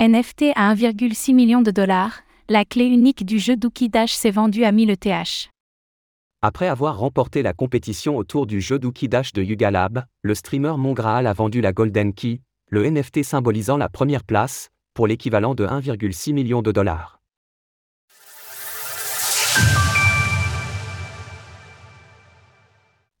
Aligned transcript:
NFT 0.00 0.52
à 0.54 0.72
1,6 0.76 1.34
million 1.34 1.60
de 1.60 1.72
dollars, 1.72 2.20
la 2.48 2.64
clé 2.64 2.84
unique 2.84 3.26
du 3.26 3.40
jeu 3.40 3.56
Dookie 3.56 3.88
Dash 3.88 4.12
s'est 4.12 4.30
vendue 4.30 4.62
à 4.62 4.70
1000 4.70 4.90
ETH. 4.90 5.50
Après 6.40 6.68
avoir 6.68 7.00
remporté 7.00 7.42
la 7.42 7.52
compétition 7.52 8.16
autour 8.16 8.46
du 8.46 8.60
jeu 8.60 8.78
Dookie 8.78 9.08
Dash 9.08 9.32
de 9.32 9.42
Yuga 9.42 9.72
Lab, 9.72 10.04
le 10.22 10.36
streamer 10.36 10.74
Mongraal 10.78 11.26
a 11.26 11.32
vendu 11.32 11.60
la 11.60 11.72
Golden 11.72 12.14
Key, 12.14 12.42
le 12.70 12.88
NFT 12.88 13.24
symbolisant 13.24 13.76
la 13.76 13.88
première 13.88 14.22
place, 14.22 14.68
pour 14.94 15.08
l'équivalent 15.08 15.56
de 15.56 15.66
1,6 15.66 16.32
million 16.32 16.62
de 16.62 16.70
dollars. 16.70 17.18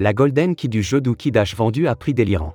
La 0.00 0.12
Golden 0.12 0.56
Key 0.56 0.66
du 0.66 0.82
jeu 0.82 1.00
Dookie 1.00 1.30
Dash 1.30 1.54
vendu 1.54 1.86
à 1.86 1.94
prix 1.94 2.14
délirant. 2.14 2.54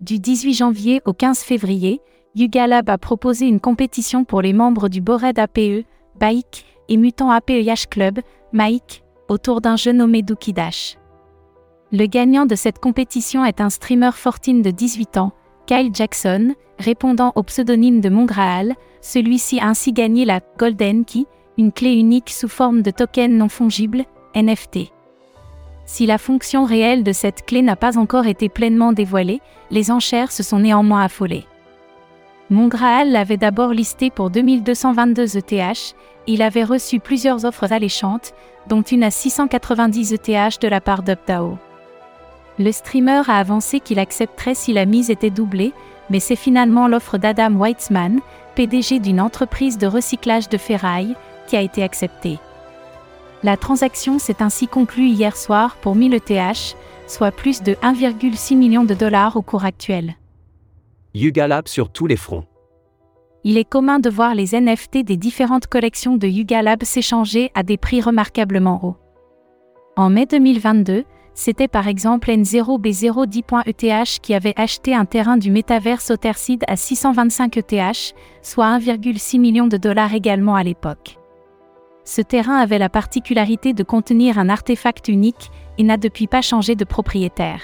Du 0.00 0.18
18 0.18 0.54
janvier 0.54 1.00
au 1.04 1.12
15 1.12 1.38
février, 1.38 2.00
Yuga 2.34 2.66
Lab 2.66 2.88
a 2.88 2.96
proposé 2.96 3.46
une 3.46 3.60
compétition 3.60 4.24
pour 4.24 4.40
les 4.40 4.54
membres 4.54 4.88
du 4.88 5.02
Bored 5.02 5.38
APE, 5.38 5.84
Bike, 6.18 6.64
et 6.88 6.96
Mutant 6.96 7.30
APE 7.30 7.52
Club, 7.90 8.20
Mike, 8.52 9.02
autour 9.28 9.60
d'un 9.60 9.76
jeu 9.76 9.92
nommé 9.92 10.22
Dookie 10.22 10.54
Dash. 10.54 10.96
Le 11.92 12.06
gagnant 12.06 12.46
de 12.46 12.54
cette 12.54 12.78
compétition 12.78 13.44
est 13.44 13.60
un 13.60 13.68
streamer 13.68 14.10
14 14.12 14.62
de 14.62 14.70
18 14.70 15.18
ans, 15.18 15.32
Kyle 15.66 15.90
Jackson, 15.92 16.54
répondant 16.78 17.32
au 17.34 17.42
pseudonyme 17.42 18.00
de 18.00 18.08
Mongraal, 18.08 18.74
celui-ci 19.02 19.60
a 19.60 19.66
ainsi 19.66 19.92
gagné 19.92 20.24
la 20.24 20.40
Golden 20.58 21.04
Key, 21.04 21.26
une 21.58 21.70
clé 21.70 21.92
unique 21.92 22.30
sous 22.30 22.48
forme 22.48 22.80
de 22.80 22.90
token 22.90 23.36
non 23.36 23.50
fongible, 23.50 24.04
NFT. 24.34 24.90
Si 25.84 26.06
la 26.06 26.16
fonction 26.16 26.64
réelle 26.64 27.04
de 27.04 27.12
cette 27.12 27.44
clé 27.44 27.60
n'a 27.60 27.76
pas 27.76 27.98
encore 27.98 28.26
été 28.26 28.48
pleinement 28.48 28.94
dévoilée, 28.94 29.42
les 29.70 29.90
enchères 29.90 30.32
se 30.32 30.42
sont 30.42 30.60
néanmoins 30.60 31.02
affolées. 31.02 31.44
Mongraal 32.52 33.10
l'avait 33.10 33.38
d'abord 33.38 33.70
listé 33.70 34.10
pour 34.10 34.28
2222 34.28 35.38
ETH, 35.38 35.96
il 36.26 36.42
avait 36.42 36.64
reçu 36.64 37.00
plusieurs 37.00 37.46
offres 37.46 37.72
alléchantes, 37.72 38.34
dont 38.68 38.82
une 38.82 39.04
à 39.04 39.10
690 39.10 40.12
ETH 40.12 40.60
de 40.60 40.68
la 40.68 40.82
part 40.82 41.02
d'UpDAO. 41.02 41.56
Le 42.58 42.70
streamer 42.70 43.22
a 43.26 43.38
avancé 43.38 43.80
qu'il 43.80 43.98
accepterait 43.98 44.54
si 44.54 44.74
la 44.74 44.84
mise 44.84 45.08
était 45.08 45.30
doublée, 45.30 45.72
mais 46.10 46.20
c'est 46.20 46.36
finalement 46.36 46.88
l'offre 46.88 47.16
d'Adam 47.16 47.52
Weitzman, 47.58 48.20
PDG 48.54 48.98
d'une 48.98 49.22
entreprise 49.22 49.78
de 49.78 49.86
recyclage 49.86 50.50
de 50.50 50.58
ferraille, 50.58 51.16
qui 51.46 51.56
a 51.56 51.62
été 51.62 51.82
acceptée. 51.82 52.38
La 53.42 53.56
transaction 53.56 54.18
s'est 54.18 54.42
ainsi 54.42 54.68
conclue 54.68 55.08
hier 55.08 55.38
soir 55.38 55.76
pour 55.76 55.94
1000 55.94 56.12
ETH, 56.12 56.76
soit 57.06 57.32
plus 57.32 57.62
de 57.62 57.72
1,6 57.76 58.56
million 58.56 58.84
de 58.84 58.92
dollars 58.92 59.38
au 59.38 59.42
cours 59.42 59.64
actuel. 59.64 60.16
Yuga 61.14 61.46
Lab 61.46 61.68
sur 61.68 61.90
tous 61.90 62.06
les 62.06 62.16
fronts. 62.16 62.46
Il 63.44 63.58
est 63.58 63.68
commun 63.68 63.98
de 63.98 64.08
voir 64.08 64.34
les 64.34 64.58
NFT 64.58 65.04
des 65.04 65.18
différentes 65.18 65.66
collections 65.66 66.16
de 66.16 66.26
Yuga 66.26 66.62
Lab 66.62 66.84
s'échanger 66.84 67.50
à 67.54 67.62
des 67.62 67.76
prix 67.76 68.00
remarquablement 68.00 68.80
hauts. 68.82 68.96
En 69.94 70.08
mai 70.08 70.24
2022, 70.24 71.04
c'était 71.34 71.68
par 71.68 71.86
exemple 71.86 72.30
N0B010.ETH 72.30 74.20
qui 74.22 74.32
avait 74.32 74.54
acheté 74.56 74.94
un 74.94 75.04
terrain 75.04 75.36
du 75.36 75.50
métaverse 75.50 76.10
Otherseed 76.10 76.64
à 76.66 76.76
625 76.76 77.58
ETH, 77.58 78.14
soit 78.40 78.78
1,6 78.78 79.38
million 79.38 79.66
de 79.66 79.76
dollars 79.76 80.14
également 80.14 80.54
à 80.54 80.62
l'époque. 80.62 81.18
Ce 82.04 82.22
terrain 82.22 82.56
avait 82.56 82.78
la 82.78 82.88
particularité 82.88 83.74
de 83.74 83.82
contenir 83.82 84.38
un 84.38 84.48
artefact 84.48 85.08
unique 85.08 85.50
et 85.76 85.82
n'a 85.82 85.98
depuis 85.98 86.26
pas 86.26 86.40
changé 86.40 86.74
de 86.74 86.84
propriétaire. 86.84 87.60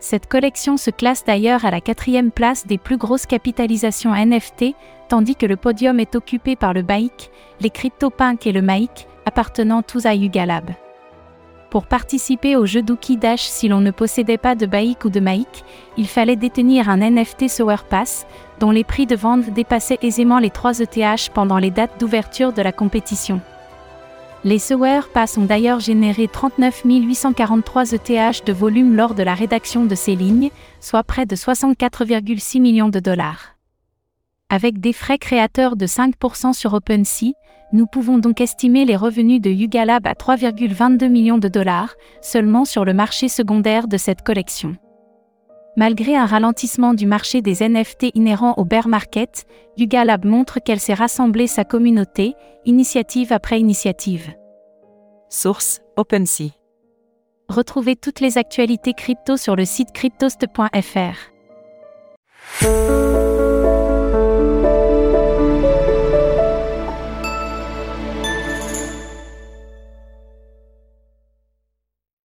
Cette 0.00 0.28
collection 0.28 0.76
se 0.76 0.90
classe 0.90 1.24
d'ailleurs 1.24 1.64
à 1.64 1.72
la 1.72 1.80
quatrième 1.80 2.30
place 2.30 2.66
des 2.66 2.78
plus 2.78 2.96
grosses 2.96 3.26
capitalisations 3.26 4.14
NFT, 4.14 4.74
tandis 5.08 5.34
que 5.34 5.46
le 5.46 5.56
podium 5.56 5.98
est 5.98 6.14
occupé 6.14 6.54
par 6.54 6.72
le 6.72 6.82
BAIC, 6.82 7.30
les 7.60 7.70
CryptoPunk 7.70 8.46
et 8.46 8.52
le 8.52 8.62
MAIC, 8.62 9.08
appartenant 9.26 9.82
tous 9.82 10.06
à 10.06 10.14
Yuga 10.14 10.46
Lab. 10.46 10.70
Pour 11.70 11.86
participer 11.86 12.56
au 12.56 12.64
jeu 12.64 12.80
Dookie 12.80 13.18
Dash 13.18 13.42
si 13.42 13.68
l'on 13.68 13.80
ne 13.80 13.90
possédait 13.90 14.38
pas 14.38 14.54
de 14.54 14.64
Baik 14.64 15.04
ou 15.04 15.10
de 15.10 15.20
Maik, 15.20 15.64
il 15.98 16.06
fallait 16.06 16.36
détenir 16.36 16.88
un 16.88 16.98
NFT 16.98 17.48
Sower 17.48 17.76
Pass, 17.90 18.26
dont 18.58 18.70
les 18.70 18.84
prix 18.84 19.04
de 19.04 19.16
vente 19.16 19.50
dépassaient 19.50 19.98
aisément 20.00 20.38
les 20.38 20.50
3 20.50 20.80
ETH 20.80 21.30
pendant 21.34 21.58
les 21.58 21.70
dates 21.70 22.00
d'ouverture 22.00 22.54
de 22.54 22.62
la 22.62 22.72
compétition. 22.72 23.42
Les 24.44 24.60
Sower 24.60 25.00
Pass 25.12 25.36
ont 25.36 25.46
d'ailleurs 25.46 25.80
généré 25.80 26.28
39 26.28 26.82
843 26.84 27.92
ETH 27.92 28.46
de 28.46 28.52
volume 28.52 28.94
lors 28.94 29.14
de 29.14 29.24
la 29.24 29.34
rédaction 29.34 29.84
de 29.84 29.96
ces 29.96 30.14
lignes, 30.14 30.50
soit 30.80 31.02
près 31.02 31.26
de 31.26 31.34
64,6 31.34 32.60
millions 32.60 32.88
de 32.88 33.00
dollars. 33.00 33.56
Avec 34.48 34.78
des 34.78 34.92
frais 34.92 35.18
créateurs 35.18 35.74
de 35.74 35.86
5% 35.86 36.52
sur 36.52 36.72
OpenSea, 36.72 37.32
nous 37.72 37.86
pouvons 37.86 38.18
donc 38.18 38.40
estimer 38.40 38.84
les 38.84 38.96
revenus 38.96 39.40
de 39.40 39.50
Yuga 39.50 39.84
Lab 39.84 40.06
à 40.06 40.12
3,22 40.12 41.08
millions 41.08 41.38
de 41.38 41.48
dollars, 41.48 41.96
seulement 42.22 42.64
sur 42.64 42.84
le 42.84 42.94
marché 42.94 43.28
secondaire 43.28 43.88
de 43.88 43.96
cette 43.96 44.22
collection. 44.22 44.76
Malgré 45.76 46.16
un 46.16 46.26
ralentissement 46.26 46.94
du 46.94 47.06
marché 47.06 47.40
des 47.42 47.68
NFT 47.68 48.06
inhérent 48.14 48.54
au 48.56 48.64
bear 48.64 48.88
market, 48.88 49.46
Yuga 49.76 50.04
Lab 50.04 50.24
montre 50.24 50.58
qu'elle 50.58 50.80
s'est 50.80 50.94
rassemblée 50.94 51.46
sa 51.46 51.64
communauté, 51.64 52.34
initiative 52.64 53.32
après 53.32 53.60
initiative. 53.60 54.34
Source 55.28 55.80
OpenSea. 55.96 56.50
Retrouvez 57.48 57.96
toutes 57.96 58.20
les 58.20 58.38
actualités 58.38 58.92
crypto 58.92 59.36
sur 59.36 59.56
le 59.56 59.64
site 59.64 59.92
cryptost.fr. 59.92 61.32